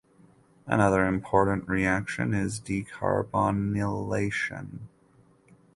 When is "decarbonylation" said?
2.59-4.79